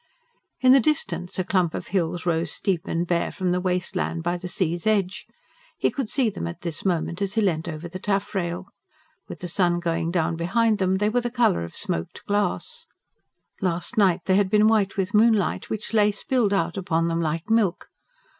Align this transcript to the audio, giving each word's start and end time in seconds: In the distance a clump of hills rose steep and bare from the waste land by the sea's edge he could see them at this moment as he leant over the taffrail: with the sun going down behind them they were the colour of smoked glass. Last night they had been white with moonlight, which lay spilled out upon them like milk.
In 0.61 0.71
the 0.71 0.79
distance 0.79 1.37
a 1.37 1.43
clump 1.43 1.75
of 1.75 1.89
hills 1.89 2.25
rose 2.25 2.51
steep 2.51 2.87
and 2.87 3.05
bare 3.05 3.31
from 3.31 3.51
the 3.51 3.61
waste 3.61 3.95
land 3.95 4.23
by 4.23 4.35
the 4.35 4.47
sea's 4.47 4.87
edge 4.87 5.27
he 5.77 5.91
could 5.91 6.09
see 6.09 6.27
them 6.31 6.47
at 6.47 6.61
this 6.61 6.83
moment 6.83 7.21
as 7.21 7.35
he 7.35 7.41
leant 7.41 7.67
over 7.67 7.87
the 7.87 7.99
taffrail: 7.99 8.65
with 9.27 9.41
the 9.41 9.47
sun 9.47 9.79
going 9.79 10.09
down 10.09 10.35
behind 10.35 10.79
them 10.79 10.97
they 10.97 11.07
were 11.09 11.21
the 11.21 11.29
colour 11.29 11.63
of 11.63 11.75
smoked 11.75 12.25
glass. 12.25 12.87
Last 13.61 13.95
night 13.95 14.21
they 14.25 14.37
had 14.37 14.49
been 14.49 14.67
white 14.67 14.97
with 14.97 15.13
moonlight, 15.13 15.69
which 15.69 15.93
lay 15.93 16.09
spilled 16.11 16.51
out 16.51 16.77
upon 16.77 17.07
them 17.07 17.21
like 17.21 17.47
milk. 17.51 17.87